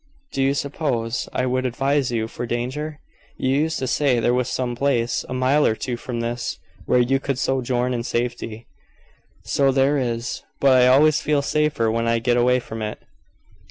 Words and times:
Do 0.33 0.41
you 0.41 0.55
suppose 0.55 1.29
I 1.31 1.45
would 1.45 1.63
advise 1.63 2.09
you 2.11 2.27
for 2.27 2.47
danger? 2.47 2.99
You 3.37 3.51
used 3.51 3.77
to 3.77 3.85
say 3.85 4.19
there 4.19 4.33
was 4.33 4.49
some 4.49 4.75
place, 4.75 5.23
a 5.29 5.33
mile 5.35 5.63
or 5.63 5.75
two 5.75 5.95
from 5.95 6.21
this, 6.21 6.57
where 6.87 6.97
you 6.97 7.19
could 7.19 7.37
sojourn 7.37 7.93
in 7.93 8.01
safety." 8.01 8.65
"So 9.43 9.71
there 9.71 9.99
is. 9.99 10.41
But 10.59 10.81
I 10.81 10.87
always 10.87 11.21
feel 11.21 11.43
safer 11.43 11.91
when 11.91 12.07
I 12.07 12.17
get 12.17 12.35
away 12.35 12.59
from 12.59 12.81
it." 12.81 12.97